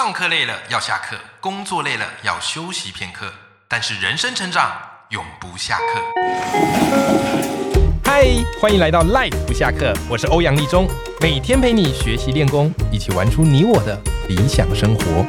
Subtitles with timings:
[0.00, 3.32] 上课累了要下课，工作累了要休息片刻，
[3.66, 4.70] 但是人生成长
[5.08, 6.00] 永不下课。
[8.04, 8.28] 嗨，
[8.60, 10.86] 欢迎来到 Life 不下课，我是欧阳立中，
[11.20, 15.26] 每天陪你学习练功，一起玩出你我的理想生活。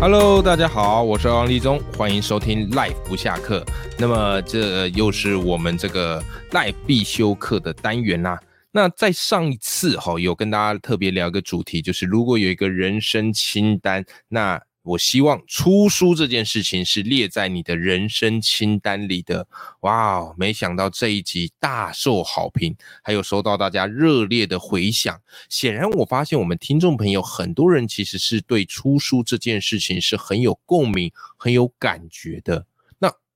[0.00, 3.64] Hello，大家好，我是欧阳立中，欢迎收听 Life 不下课。
[3.96, 8.36] 那么这又是我们这个 Life 必修课的单元啦、
[8.72, 19.46] 那在上一次哈、有跟大家特别聊一个主题，就是如果有一个人生清单，那我希望出书这件事情是列在你的人生清单里的。
[19.82, 22.74] 哇哦，没想到这一集大受好评，
[23.04, 25.20] 还有收到大家热烈的回响。
[25.48, 32.66] 显然，我发现我们听众朋友很多人其实是对出书这件事情是很有共鸣、很有感觉的。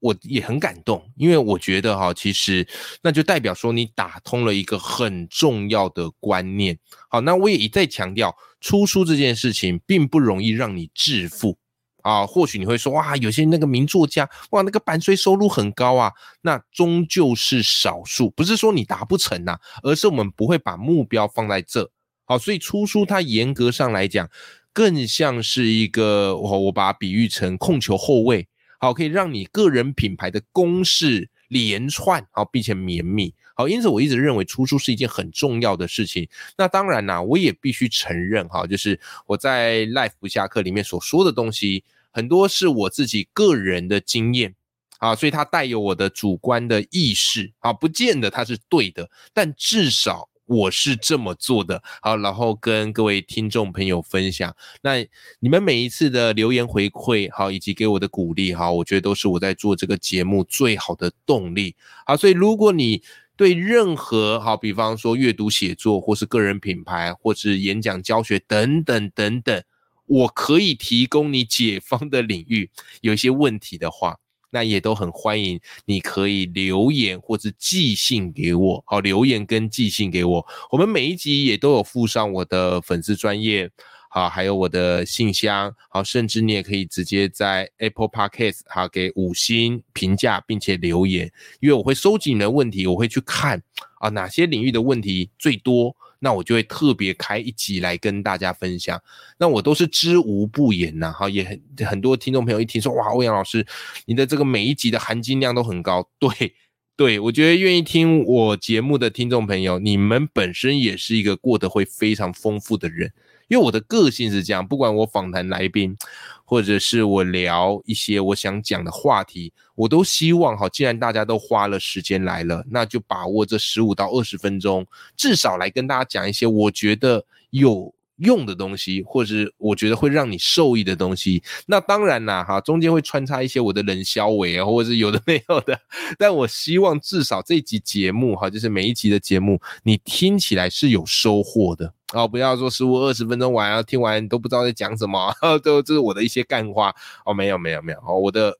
[0.07, 2.67] 我也很感动，因为我觉得哈，其实
[3.03, 6.79] 那就代表说你打通了一个很重要的观念。
[7.09, 11.59] 好，那我也一再强调，出书这件事情并不容易让你致富。
[12.03, 16.13] 啊，或许你会说，哇，有些那个名作家，哇，那个版税收入很高啊，
[16.43, 21.91] 那终究是少数，不是说你达不成呐、而是我们不会把目标放在这。
[22.25, 24.31] 好，所以出书它严格上来讲，
[24.73, 28.47] 更像是一个我我把它比喻成控球后卫，
[28.79, 33.35] 好，可以让你个人品牌的攻势连串，好，并且绵密。
[33.55, 36.29] 好，因此我一直认为出书是一件很重要的事情。
[36.59, 44.55] 那当然啦，我也必须承认哈，就是我在 Life 下课里面所说的东西，很多是我自己个人的经验。
[44.99, 51.83] 啊，所以它带有我的主观的意识啊，不见得它是对的，但至少我是这么做的。
[52.01, 54.55] 好，然后跟各位听众朋友分享。
[54.83, 55.05] 那
[55.41, 61.75] 你们每一次的留言回馈，好，以及给我的鼓励，好，我觉得都是我在做这个节目最好的动力。
[62.07, 63.03] 好，所以如果你
[63.37, 69.63] 对任何好，比方说阅读写作，或是个人品牌，或是演讲教学等等等等，
[70.07, 72.71] 我可以提供你解方的领域，
[73.03, 74.19] 有一些问题的话。
[74.57, 83.71] 那也都很欢迎，你可以留言或是寄信给我，好，留言跟寄信给我，我们每一集也都有附上我的粉丝专业，
[84.09, 91.31] 好，还有我的信箱，好，甚至你也可以直接在 Apple Podcast 好给五星评价，并且留言，
[91.61, 93.63] 因为我会收集你的问题，我会去看
[94.01, 95.95] 啊哪些领域的问题最多。
[96.27, 99.01] 那我就会特别开一集来跟大家分享。
[99.39, 103.65] 那我都是知无不言呐，哈，也很很多听众朋友一听说，哇，欧阳老师，
[104.07, 106.11] 你的这个每一集的含金量都很高。
[106.19, 106.53] 对，
[106.97, 113.13] 对我觉得愿意听我节目的听众朋友，你们本身也是一个过得会非常丰富的人。
[113.49, 115.97] 因为我的个性是这样，不管我访谈来宾，
[116.45, 124.87] 或者是我聊一些我想讲的话题，我都希望哈，既然大家都花了时间来了，那就把握这十五到二十分钟，
[125.17, 131.43] 至少来跟大家讲一些我觉得有用的东西，或是我觉得会让你受益的东西。
[131.67, 135.79] 那当然啦，哈，中间会穿插一些我的冷消尾啊，或者是有的没有的。
[136.19, 141.93] 但我希望至少这集节目哈，就是每一集的节目，你听起来是有收获的。
[142.13, 145.35] 哦，不要说十五二十分钟完，然后听完都不知道在讲什么，
[145.65, 146.95] 都这是我的一些干话
[147.25, 148.57] 哦，没有没有没有哦，我的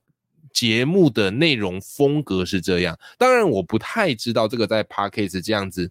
[0.51, 2.97] 节目的内容风格是这样。
[3.17, 5.89] 当然，我不太知道这个在 p a r k a s 这样子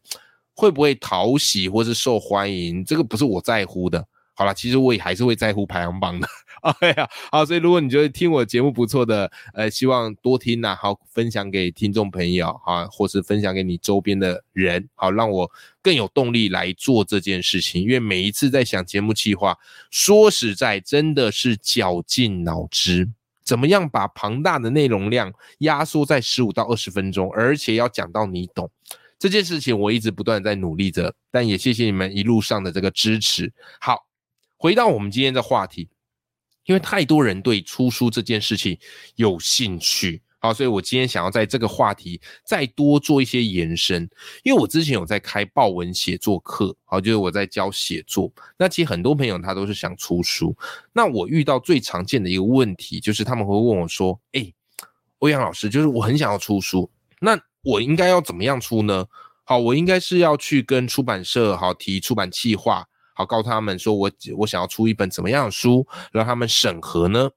[0.55, 4.07] 会不会讨喜或是受欢迎，这个不是我在乎的。
[4.35, 6.29] 好了，其实我也还是会在乎排行榜的。
[6.81, 15.51] 哎呀，好，所以如果你觉得听我节目不错的，呃，希望多听呐、好，分享给听众朋友啊，或是分享给你周边的人，好，让我
[15.83, 17.83] 更有动力来做这件事情。
[17.83, 19.57] 因为每一次在想节目计划，
[19.91, 23.09] 说实在，真的是绞尽脑汁，
[23.45, 28.71] 怎么样把庞大的内容量压缩在十五到二十分钟，而且要讲到你懂。
[29.19, 33.53] 这件事情我一直不断在努力着，但也谢谢你们一路上的这个支持。
[33.81, 34.07] 好，
[34.59, 35.89] 回到我们今天的话题，
[36.67, 38.79] 因为太多人对出书这件事情
[39.15, 44.09] 有兴趣，好，所以我今天想要在这个话题再多做一些延伸。
[44.43, 48.31] 因为我之前有在开报文写作课，好，就是我在教写作。
[48.59, 50.57] 那其实很多朋友他都是想出书，
[50.93, 54.53] 那我遇到最常见的一个问题就是他们会问我说：“哎，
[55.19, 59.07] 欧阳老师，就是我很想要出书，那我应该要怎么样出呢？
[59.45, 62.85] 好，我应该是要去跟出版社好提出版计划。”
[63.19, 67.31] 好，告诉他们说我我想要出一本怎么样的书，让他们审核呢？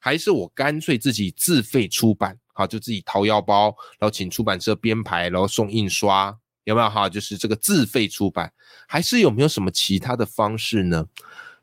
[0.00, 2.36] 还是我干脆自己自费出版？
[2.52, 3.66] 好，就自己掏腰包，
[4.00, 7.08] 然后请出版社编排，然后送印刷，有没有哈？
[7.08, 8.52] 就是这个自费出版，
[8.88, 11.06] 还是有没有什么其他的方式呢？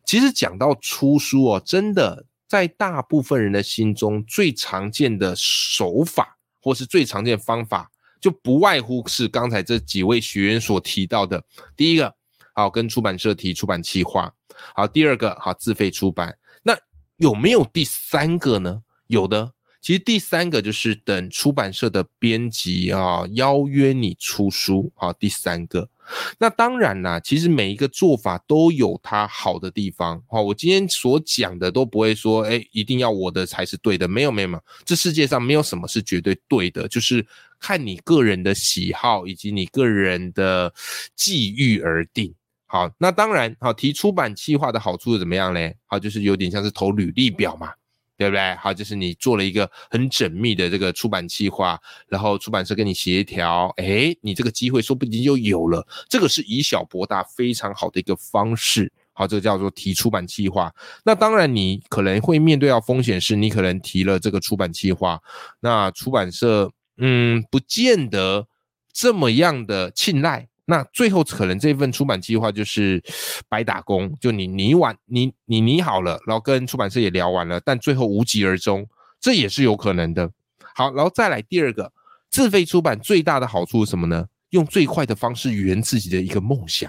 [0.05, 7.91] 其实讲到出书哦，真的在大部分人的心中，最常见的手法或是最常见的方法，
[8.21, 11.43] 就不外乎是刚才这几位学员所提到的，
[11.75, 12.15] 第一个。
[12.59, 14.31] 好跟出版社提出版计划。
[14.75, 16.37] 好，第二个好自费出版。
[16.61, 16.77] 那
[17.17, 18.81] 有没有第三个呢？
[19.07, 19.53] 有的。
[19.81, 25.13] 其实第三个就是等出版社的编辑啊邀约你出书啊。
[25.13, 25.89] 第三个，
[26.37, 30.21] 那当然啦，其实每一个做法都有它好的地方。
[30.27, 34.05] 好，我今天所讲的都不会说，哎，一定要我的才是对的。
[34.05, 37.25] 没有，没有，没有，这世界上没有什么是绝对对的，就是
[37.57, 40.73] 看你个人的喜好以及你个人的
[41.15, 42.35] 际遇而定。
[42.69, 45.75] 好，那当然，好提出版计划的好处是怎么样嘞？
[45.87, 47.73] 好，就是有点像是投履历表嘛。
[48.19, 48.53] 对不对？
[48.55, 51.79] 好，就是你做了一个很缜密的这个出版计划，
[52.09, 55.87] 然后出版社跟你协调，哎，你这个机会说不定就有了。
[56.09, 58.91] 这个是以小博大非常好的一个方式。
[59.13, 60.69] 好，这个叫做提出版计划。
[61.05, 65.21] 那当然，你可能会面对到风险是，你可能提了这个出版计划，
[65.61, 68.49] 那出版社嗯，不见得
[68.91, 70.49] 这么样的青睐。
[70.69, 73.01] 那最后可能这份出版计划就是
[73.47, 78.87] 白打工，就你拟完你你拟好了，然后跟出版社也聊完了，但最后无疾而终，
[79.19, 80.29] 这也是有可能的。
[80.75, 81.91] 好，然后再来第二个，
[82.29, 84.27] 自费出版最大的好处是什么呢？
[84.51, 86.87] 用最快的方式圆自己的一个梦想。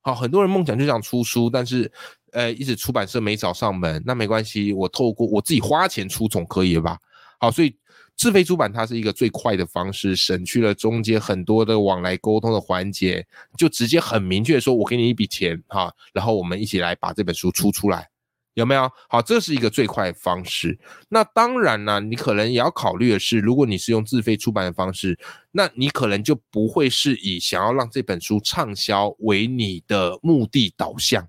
[0.00, 1.92] 好，很多人梦想就想出书，但是
[2.32, 6.98] 呃，一直出版社没找上门，那没关系，我透过我自己花钱出总可以了吧？
[7.38, 7.76] 好，所以。
[8.16, 13.26] 自费出版它是一个最快的方式，省去了中间很多的往来沟通的环节，
[13.58, 18.08] 就直接很明确说，我给你一笔钱哈，然后我们一起来把这本书出出来，
[18.54, 18.90] 有没有？
[19.08, 20.78] 好，这是一个最快的方式。
[21.08, 25.18] 那当然呢，你可能也要考虑的是，如果你是用自费出版的方式，
[25.50, 31.28] 那你可能就不会是以想要让这本书畅销为你的目的导向，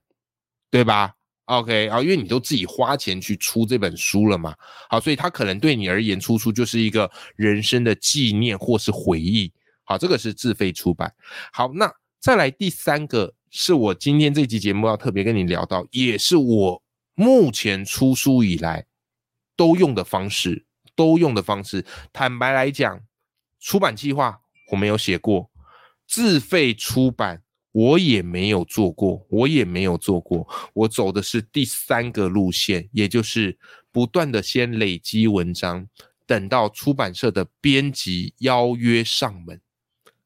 [0.69, 4.55] 对吧？OK 啊，因为你都自己花钱去出这本书了嘛，
[4.89, 9.53] 好，所以它可能对你而言出书就是一个人生的纪念或是回忆。
[9.83, 11.13] 好，这个是自费出版。
[11.53, 16.83] 好，那再来第三个是我今天这期节目要特别跟你聊到，也是我
[17.13, 18.83] 目前出书以来
[19.55, 20.65] 都用的方式，
[20.95, 21.85] 都用的方式。
[22.11, 22.99] 坦白来讲，
[23.59, 25.51] 出版计划我没有写过，
[26.07, 27.43] 自费出版。
[27.75, 30.47] 我也没有做过，我也没有做过。
[30.73, 33.57] 我走的是第三个路线，也就是
[33.91, 35.85] 不断的先累积文章，
[36.25, 39.59] 等到出版社的编辑邀约上门，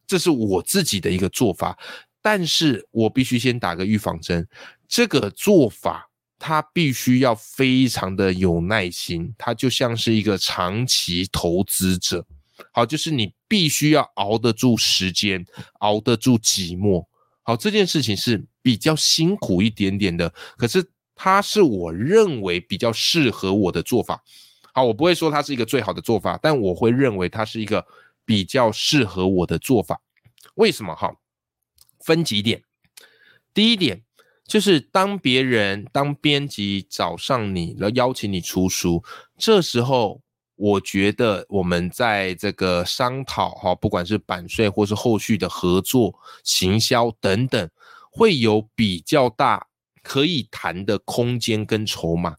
[0.06, 1.76] 这是我自己的一个做法。
[2.22, 4.48] 但是我必须先打个预防针，
[4.88, 6.08] 这个做法
[6.38, 12.24] 它必须要非常的有耐心，它就像是一个长期投资者。
[12.72, 15.44] 好，就是你必须要熬得住时间，
[15.80, 17.08] 熬得住寂寞。
[17.50, 24.24] 好，这件事情是比较辛苦一点点的，可是它是我认为比较适合我的做法。
[24.72, 27.84] 好，我不会说它是一个最好的做法，但我会认为它是一个
[28.24, 30.00] 比较适合我的做法。
[30.58, 30.94] 为什么？
[30.94, 31.12] 哈，
[32.02, 32.62] 分几点。
[33.52, 34.04] 第一点
[34.46, 39.04] 就是当别人当编辑找上你，然后邀请你出书，
[39.40, 40.22] 这时候。
[40.60, 46.14] 我觉得我们在这个商讨哈，不管是版税或是后续的合作、
[46.44, 47.70] 行销等等，
[48.12, 49.68] 会有比较大
[50.04, 52.36] 可以谈的空间跟筹码，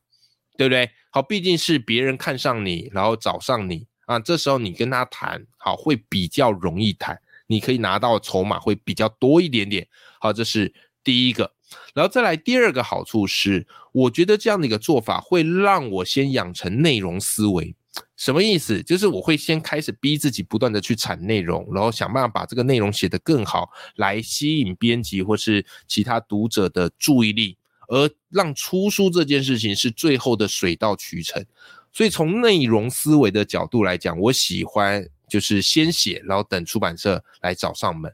[0.58, 0.90] 对不对？
[1.08, 9.88] 好，毕竟是别人看上你，然后找上你啊，这时候你跟他谈，好，会比较容易谈，你可以拿到筹码会比较多一点点。
[10.20, 10.70] 好，这是
[11.02, 11.50] 第一个，
[11.94, 17.74] 然后再来第二个好处是，我觉得这样的一个做法会让我先养成内容思维。
[18.16, 18.82] 什么意思？
[18.82, 27.56] 就是我会先开始逼自己不断的去产内容，然后想办法把这个内容写得更好，来吸引编辑或是其他读者的注意力，
[27.88, 31.44] 而让出书这件事情是最后的水到渠成。
[31.92, 38.12] 所以从内容思维的角度来讲，我喜欢就是先写，然后等出版社来找上门，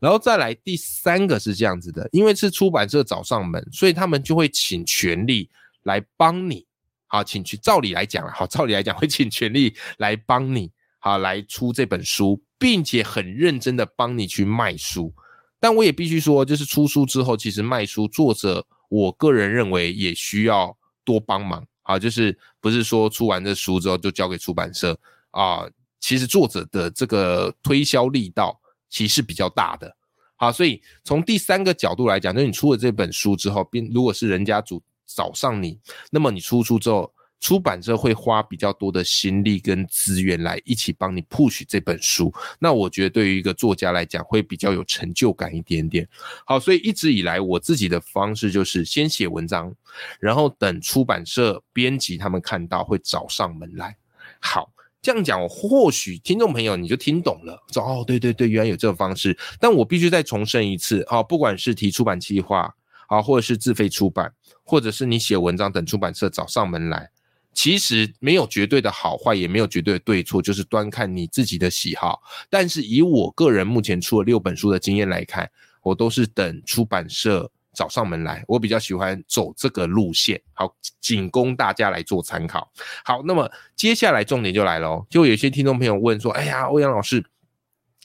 [0.00, 5.48] 然后再来第三个是这样子的，因为是出版社找上门，所以他们就会请全力
[5.84, 6.66] 来帮你。
[7.12, 7.58] 好，请去。
[7.58, 15.12] 照理来讲好，照理来讲会请全力来帮你，好来出这本书，并且很认真的帮你去卖书。
[15.60, 21.62] 但我也必须说，就是出书之后，其实卖书作者，我个人认为也需要多帮忙。
[21.82, 24.98] 好，就是不是说出完这书之后就交给出版社
[25.32, 25.68] 啊？
[26.00, 29.94] 其实作者的这个推销力道其实比较大的。
[30.36, 34.82] 好，所以从第三个角度来讲，就是你出了这本书之后，并如果是人家主。
[35.14, 35.78] 找上你，
[36.10, 42.32] 那么你出书之后，出版社会花比较多的心力跟资源来一起帮你 push 这本书。
[42.60, 46.08] 那我觉得对于一个作家来讲，会比较有成就感一点点。
[46.46, 49.74] 好，所以一直以来我自己的方式就是先写文章，
[50.20, 53.96] 然后等出版社编辑他们看到会找上门来。
[54.38, 59.36] 好，这样讲，或许听众朋友你就听懂了，说哦，对对对，原来有这个方式。
[59.58, 62.72] 但我必须再重申一次，啊，不管是提出版计划，
[63.12, 64.32] 啊，或者是自费出版，
[64.64, 67.10] 或者是你写文章等出版社找上门来，
[67.52, 72.22] 其实没有绝对的好坏，也没有绝对的对错，就是端看你自己的喜好。
[72.48, 75.50] 但是以我个人目前出了六本书的经验来看，
[75.82, 77.50] 我都是等出版社。
[77.74, 82.70] 找上门来，我比较喜欢走这个路线，好，仅供大家来做参考。
[83.02, 87.24] 好，那么接下来重点就来了，就有些听众朋友问说：“哎呀，欧阳老师，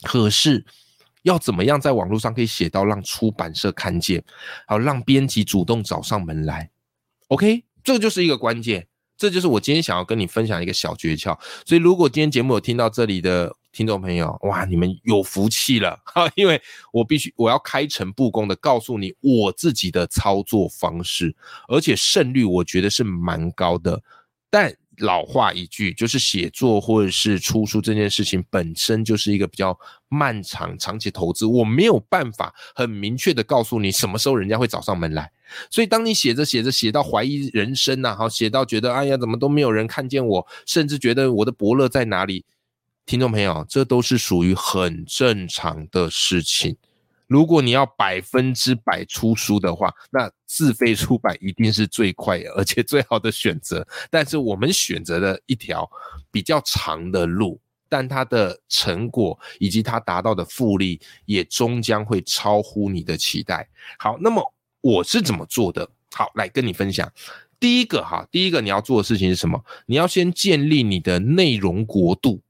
[0.04, 0.64] 可是
[1.28, 4.24] 要怎么样在网络上可以写到让出版社看见，
[4.66, 6.70] 好让编辑主动找上门来
[7.28, 11.38] ？”OK，这就是一个关键，这就是我今天想要跟你分享一个小诀窍。
[11.64, 16.28] 所以，如果今天节目有听到这里的，听众朋友，哇，你们有福气了哈！
[16.34, 21.36] 因为我必须我要开诚布公的告诉你我自己的操作方式，
[21.68, 24.02] 而且胜率我觉得是蛮高的。
[24.50, 29.78] 但老话一句，就是写作或者是出书这件事情本身就是一个比较
[30.08, 35.30] 漫长、长期投资，我没有办法很明确的告诉你什么时候人家会找上门来。
[35.70, 42.44] 所以当你写着写着写到怀疑人生呐，好写到觉得哎呀怎么都没有人看见我，甚至觉得我的伯乐在哪里？
[43.06, 46.76] 听众朋友，这都是属于很正常的事情。
[47.28, 53.86] 如果你要百分之百出书的话，那自费出版一定是最快而且最好的选择。
[54.10, 55.88] 但是我们选择了一条
[56.30, 63.68] 比较长的路，但它的成果以及它达到的复利，也终将会超乎你的期待。
[63.98, 65.88] 好，那么我是怎么做的？
[66.14, 67.12] 好，来跟你分享。
[67.60, 69.62] 第一个哈，第一个你要做的事情是什么？
[69.84, 72.40] 你要先建立你的内容国度。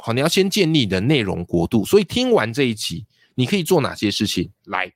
[0.00, 3.04] 好，你要先建立你的内容国度，所以听完这一集，
[3.38, 4.50] 你可以做哪些事情？
[4.64, 4.92] 来，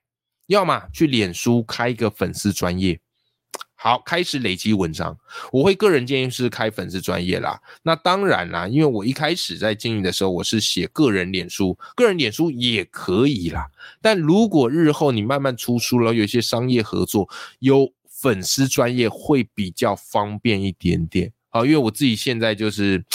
[0.47, 2.99] 要么去脸书开一个粉丝专业，
[3.73, 5.17] 好，开始累积文章。
[5.53, 7.61] 我会个人建议是开粉丝专业啦。
[7.83, 13.69] 那当然啦，因为我一开始在经营的时候，我是写个人脸书，个人脸书也可以啦。
[14.01, 21.31] 但如果日后你慢慢出书了，有一些商业合作，有粉丝专业会比较方便一点点。
[21.47, 23.05] 好，因为我自己现在就是。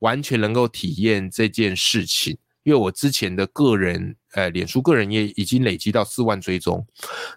[0.00, 6.86] 完全能够体验这件事情，因为我之前的个人，呃，脸书个人也已经累积到四万追踪。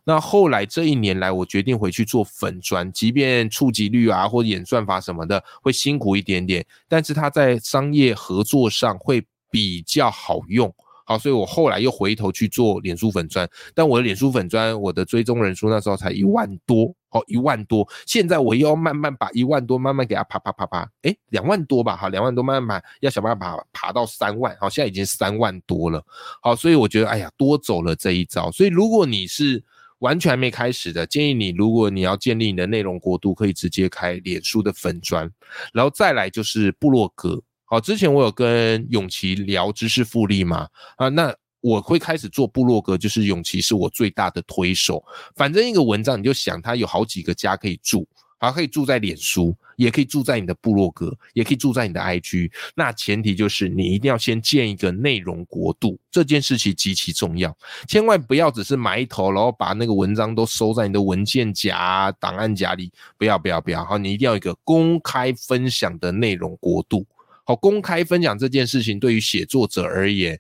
[0.04, 10.74] 那后来这一年来，我决定回去做粉砖，即便触及率啊或演算法什么的会辛苦一点点，但是它在商业合作上会比较好用。
[11.06, 17.88] 好，所以我后来又回头去做脸书粉砖，但我的脸书粉砖，我的追踪人数那时候才一万多，好一万多。
[18.06, 26.04] 现在我又要慢慢把一万多慢慢给它爬爬爬爬，哎，两万多吧，好，两万多慢慢爬，要想办法爬爬到三万，好，现在已经三万多了，
[26.42, 28.52] 好，所以我觉得，哎呀，多走了这一招。
[28.52, 29.64] 所以如果你是
[30.00, 35.30] 完全还没开始的，建议你，如果你要建立你的内容国度，可以直接开脸书的粉砖，
[35.74, 37.42] 然后再来就是部落格。
[37.66, 40.68] 好，之前我有跟永琪聊知识复利嘛？
[40.96, 45.04] 啊，那我会开始做部落格，就是永琪是我最大的推手。
[45.36, 48.08] 反正一个文章，你就想它有好几个家可以住，
[48.40, 52.50] 还可以住在脸书，也可以住在你的部落格，也可以住在你的 IG。
[52.76, 57.56] 那前提就是你一定要先建一个内容国度，这件事情极其重要，
[57.88, 62.92] 千万不要只是埋头，然后把那个文章都收在你的文件夹、档案夹里。
[63.18, 63.84] 不要，不要，不要！
[63.84, 67.06] 好，你一定要一个公开分享的内容国度。
[67.44, 70.40] 好，公开分享这件事情对于写作者而言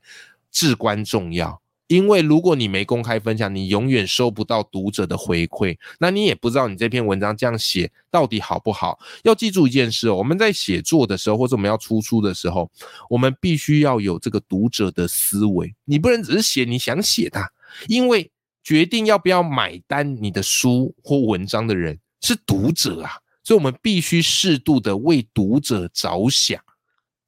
[0.59, 8.99] 至关重要，因为如果你没公开分享，你永远收不到读者的回馈，那你也不知道你这篇文章这样写到底好不好。
[9.23, 12.69] 要记住一件事哦，我们在写作的时候，或者我们要出书的时候，
[13.09, 17.39] 我们必须要有这个读者的思维，你不能只是写你想写的，
[17.87, 18.29] 因为
[18.61, 23.11] 决定要不要买单你的书或文章的人是读者啊，
[23.45, 26.59] 所以我们必须适度的为读者着想。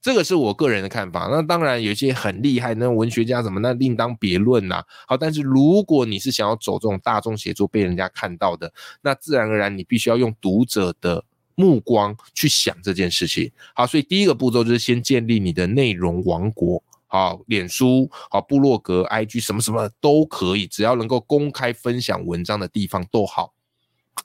[0.01, 4.83] 这个是我个人的看法，那当然有些很厉害那文学家什么，那另当别论呐。
[5.07, 13.51] 好，但是如果你是想要走这种大众写作被人家看到的，那自然而然你必须要用读者的目光去想这件事情。
[13.75, 16.81] 好，所以第一个步骤就是先建立你的内容王国。
[17.05, 23.53] 好，脸书、好部落格、IG 什么什么都可以，只要能够公开分享文章的地方都好。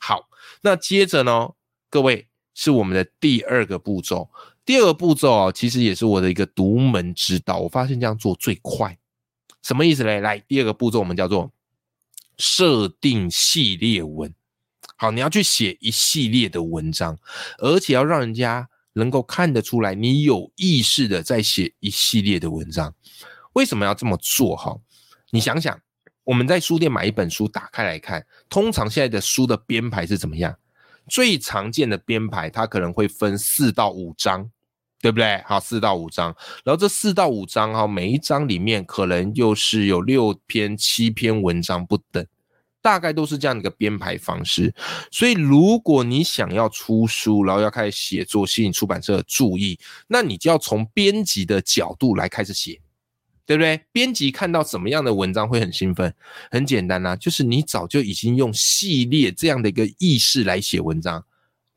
[0.01, 0.29] 好，
[0.63, 1.51] 那接着呢，
[1.91, 4.31] 各位是我们的第二个步骤。
[4.67, 7.61] 第二个步骤啊，其实也是我的一个独门之道。
[7.61, 8.99] 我发现这样做最快，
[9.63, 10.21] 什么意思嘞？
[10.21, 11.53] 来，第二个步骤我们叫做
[12.37, 14.35] 设定系列文。
[14.97, 17.17] 好，你要去写一系列的文章，
[17.59, 22.93] 而且要让人家能够看得出来，你有意识的在写一系列的文章。
[23.53, 24.57] 为什么要这么做？
[24.57, 24.77] 哈，
[25.31, 25.79] 你想想，
[26.25, 30.59] 我们在书店买一本书，打开来看，通常现在的书的编排是怎么样？
[31.09, 34.51] 最常见的编排，它可能会分四到五章。
[35.01, 35.41] 对不对？
[35.47, 36.35] 好，四到五章，
[36.65, 42.27] 然后这四到五章哈，每一章里面可能又是有六篇、七篇文章不等，
[42.81, 44.75] 大概都是这样的一个编排方式。
[45.13, 52.81] 所以，如果你想要出书，然后要开始写作，吸引出版社的注意，那你就要从编辑的角度来开始写，
[53.45, 53.81] 对不对？
[53.93, 56.13] 编辑看到什么样的文章会很兴奋？
[56.51, 61.25] 很简单呐，就是你早就已经用系列这样的一个意识来写文章。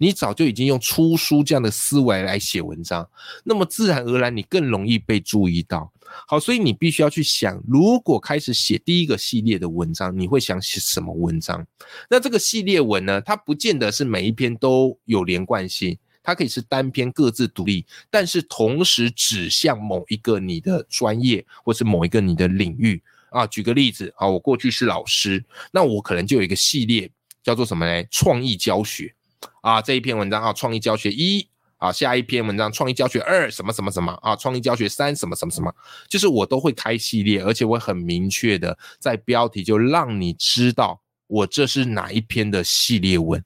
[0.01, 3.07] 你早就已经用出书这样的思维来写文章，
[3.43, 5.91] 那么自然而然你更容易被注意到。
[6.25, 11.67] 好，所以你必须要去想，如果开始写第一个系列的文章，你会想写什么文章？
[12.09, 13.21] 那这个系列文呢？
[13.21, 23.45] 它不见得是每一篇都有连贯性，它可以是单篇各自独立，但是同时指向某一个你的专业或是某一个你的领域啊。
[23.45, 27.11] 举个例子啊，我过去是老师，那我可能就有一个系列
[27.43, 28.07] 叫做什么呢？
[28.09, 29.13] 创意教学。
[29.61, 35.73] 啊，这一篇文章啊，创意教学一啊，下一篇文章创意教学二，什么什么什么啊，创意教学三，什么什么什么，
[36.07, 43.43] 就是我都会开系列，而且我很明确的在标题就让你知道我这是哪一篇的系列文。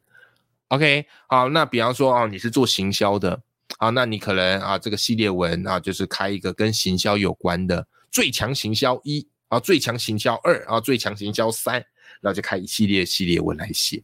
[0.69, 3.39] OK，好，那比方说啊，你是做行销的
[3.77, 11.75] 啊，那你可能啊，这个系列文啊，就是开一个跟行销有关的最强行销一啊，最强行销二啊，最强行销三，
[12.19, 14.01] 然后就开一系列系列文来写。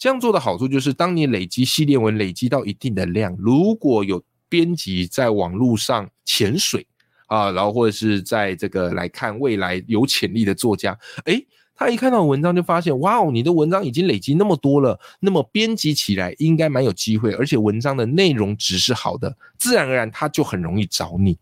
[0.00, 6.86] 这样做的好处就是，当你累积系列文累积到一定的量，如果有编辑在网络上潜水
[7.26, 21.36] 啊，然后或者是在这个来看未来有潜力的作家，诶，他一看到文章就发现，哇哦，你的文章已经累积那么多了，那么编辑起来应该蛮有机会，而且文章的内容值是好的，自然而然他就很容易找你。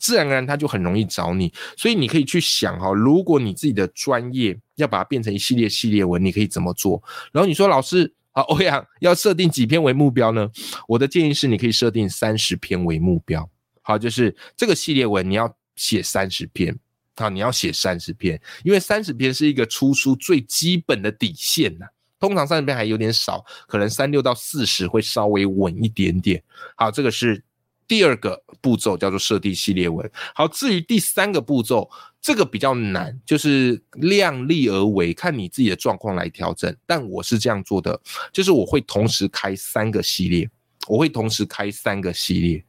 [0.00, 7.00] 自然而然，他就很容易找你，所以你可以去想哈，如果你自己的专业要把它变成一系列系列文，你可以怎么做？
[7.30, 10.50] 然后你说老师啊，欧阳要设定几篇为目标呢？
[10.88, 13.48] 我的建议是，你可以设定三十篇为目标。
[13.82, 16.74] 好，就是这个系列文你要写三十篇，
[17.16, 21.86] 好，你要写三十篇，因为三十篇是一个出书最基本的底线呐。
[22.18, 26.42] 通常三十篇还有点少，可能三六到四十会稍微稳一点点。
[26.74, 27.44] 好，这个是。
[27.90, 30.08] 第二个步骤叫做设定系列文。
[30.32, 31.90] 好，至于第三个步骤，
[32.22, 36.72] 这个比较难，就是量力而为，看你自己的状况来调整。
[36.86, 38.00] 但我是这样做的，
[38.32, 40.48] 就是我会同时开三个系列，
[40.86, 42.64] 我会同时开三个系列。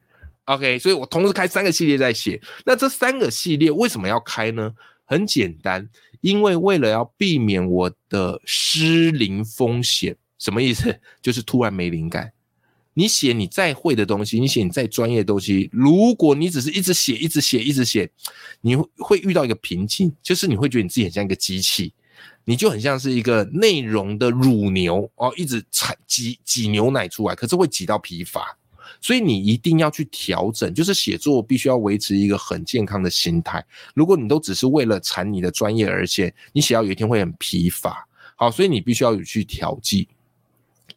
[0.45, 2.41] OK，所以我同时开三个系列在写。
[2.65, 4.73] 那这三个系列为什么要开呢？
[5.05, 5.87] 很简单，
[6.21, 10.17] 因为为了要避免我的失灵风险。
[10.39, 10.99] 什么意思？
[11.21, 12.33] 就是突然没灵感。
[12.93, 18.09] 你写你再会的东西，你写你再专业的东西，如果你只是一直写、一直写、一直写，
[18.59, 21.93] 你会遇到一个瓶颈，就是你会觉得你自己很像一个机器，
[22.43, 28.57] 你就很像是一个内容的乳牛哦，一直产挤挤牛奶出来，可是会挤到疲乏。
[28.99, 33.65] 所以你一定要去调整，就是写作必须要维持一个很健康的心态。
[33.95, 38.05] 如果你都只是为了产你的专业而写，你写到有一天会很疲乏。
[38.35, 40.07] 好，所以你必须要有去调剂。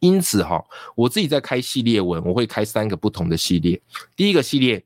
[0.05, 0.63] 因此哈，
[0.95, 3.81] 我自己在开系列文，我会开三个不同的系列。
[4.15, 4.85] 第一个系列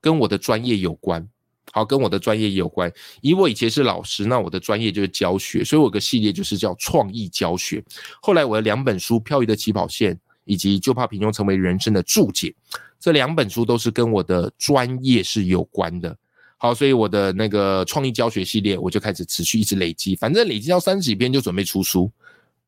[0.00, 1.24] 跟我的专业有关，
[1.70, 2.92] 好，跟我的专业有关。
[3.20, 7.80] 以我以前是老师，那我的专业就是教学，所以我个系列就是叫创意教学。
[8.20, 12.48] 后来我的两本书《漂移的起跑线》以及《就怕平庸成为人生的注解》，
[12.98, 16.16] 这两本书都是跟我的专业是有关的。
[16.56, 22.10] 好，所以我的那个创意教学系列，我就开始持续一直累积，反正累积到三十几篇就准备出书。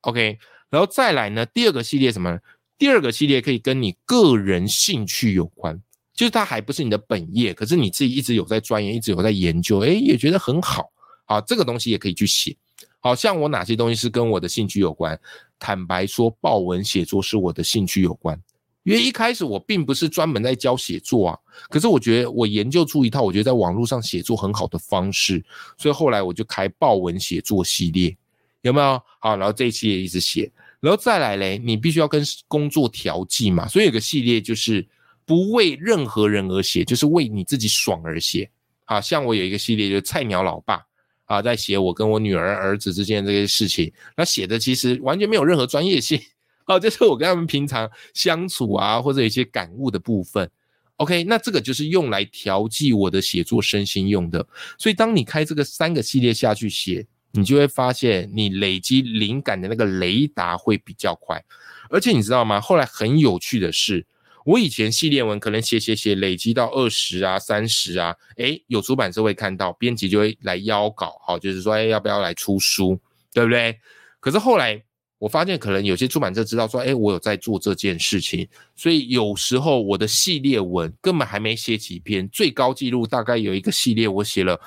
[0.03, 0.39] OK。
[0.71, 1.45] 然后再来呢？
[1.47, 2.39] 第二个系列什么？
[2.79, 5.79] 第二个系列可以跟你个人兴趣有关，
[6.15, 10.91] 就是它还不是你的本业，可是你自己一直有在钻研，一直有在研究，哎，也觉得很好。
[11.27, 12.57] 好，这个东西也可以去写。
[13.01, 15.19] 好像我哪些东西是跟我的兴趣有关？
[15.59, 18.41] 坦白说，报文写作是我的兴趣有关，
[18.85, 25.45] 因为一开始我并不是专门在教写作啊，可是我觉得我研究出一套我觉得在网络上写作很好的方式，
[25.77, 28.17] 所以后来我就开报文写作系列。
[28.63, 29.37] 有没有好？
[29.39, 33.69] 然后这一期也一直写，然后再来嘞，你必须要跟工作调剂嘛。
[33.69, 34.89] 所以有个系列就是
[35.27, 38.51] 不为任何人而写，就是为你自己爽而写。
[38.87, 40.81] 啊像我有一个系列，就是菜鸟老爸
[41.27, 43.93] 啊，在写我跟我女儿儿子之间这些事情。
[44.17, 46.19] 那写的其实完全没有任何专业性，
[46.67, 50.51] 哦，就是我跟他们平常相处啊，或者一些感悟的部分。
[50.97, 54.47] OK，那这个就是用来调剂我的写作身心用的。
[54.79, 57.07] 所以当你开这个三个系列下去写。
[57.33, 61.43] 你就会发现，你累积灵感的那个雷达会比较快，
[61.89, 62.61] 而且你知道吗？
[62.61, 64.05] 后来很有趣的是，
[64.45, 72.99] 我以前系列文可能写写写，累积到二十啊、三十啊，诶，有出版社会看到，编辑就会来邀稿，好，就是说，诶，要不要来出书，
[73.33, 73.79] 对不对？
[74.19, 74.83] 可是后来
[75.19, 84.59] 我发现可能有些出版社知道说，哎，我有在做这件事情，所以有时候我的系列文根本还没写几篇，最高纪录大概有一个系列我写了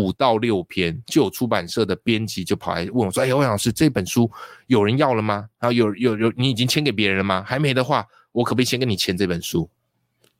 [0.00, 4.30] 五到六篇，就有出版社的编辑就跑来问我说，哎，欧阳老师这本书
[4.66, 5.48] 有人要了吗？
[5.58, 7.42] 然后有有有你已经签给别人了吗？
[7.46, 9.68] 还没的话，我可不可以先跟你签这本书？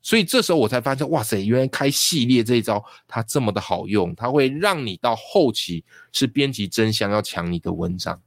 [0.01, 8.21] 所以这时候我才发现，哇塞，原来开系列这一招它这么的好用，它会让你到后期是编辑争相要抢你的文章。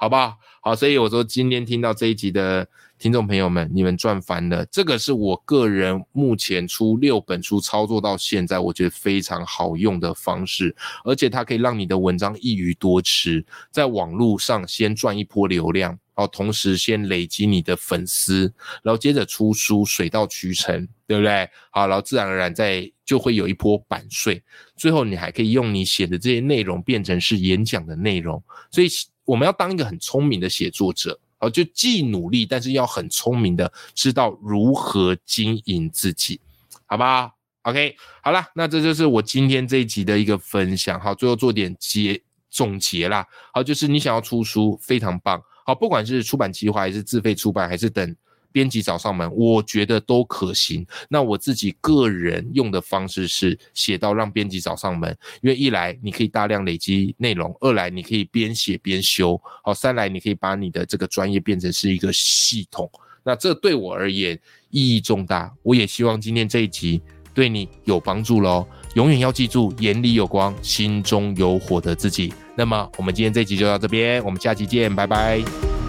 [0.00, 0.34] 好不好？
[0.62, 2.66] 好，所以我说今天听到这一集的
[2.98, 4.64] 听众朋友们，你们赚翻了。
[4.72, 18.50] 这个是我个人目前出六本书操作到现在，我觉得非常好用的方式，而且它可以让你的文章一鱼多吃，在网络上先赚一波流量，然后同时先累积你的粉丝，
[18.82, 21.46] 然后接着出书，水到渠成，对不对？
[21.70, 24.42] 好，然后自然而然在就会有一波版税，
[24.76, 28.88] 最后你还可以用你写的这些内容变成是演讲的内容，所以。
[29.30, 36.40] 我们要当一个很聪明的写作者，哦，就既努力，但是要很聪明的知道如何经营自己，
[36.86, 48.16] 好不好？OK，好了，那这就是我今天这一集的一个分享，好，最后做点结总结啦，好，就是你想要出书非常棒，好，不管是出版计划还是自费出版，还是等。
[48.52, 50.86] 编辑找上门，我觉得都可行。
[51.08, 62.90] 那我自己个人用的方式是写到让编辑找上门，因为一来你可以大量累积内容，二来你可以边写边修，好，三来你可以把你的这个专业变成是一个系统。
[63.22, 64.38] 那这对我而言
[64.70, 65.52] 意义重大。
[65.62, 67.00] 我也希望今天这一集
[67.34, 68.66] 对你有帮助喽。
[68.94, 72.32] 永远要记住，眼里有光，心中有火的自己。
[72.56, 75.79] 那么我们今天这一集就到这边，我们下期见，拜拜。